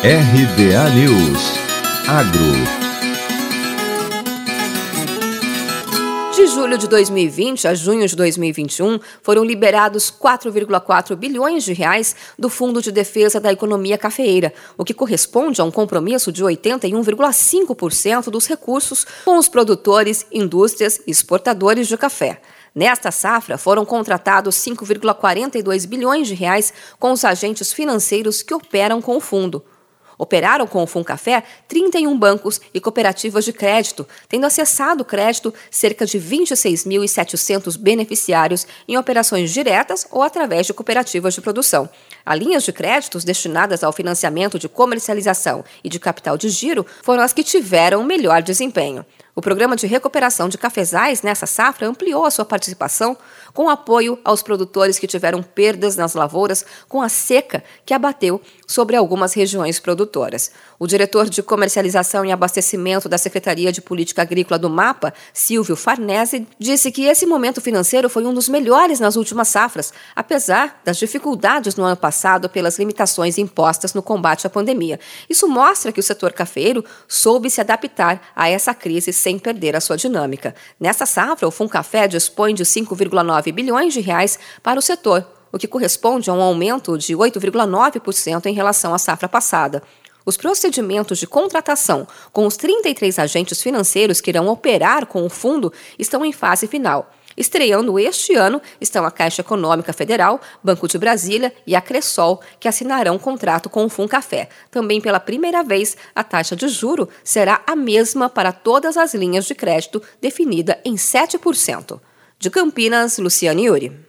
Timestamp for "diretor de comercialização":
60.88-62.24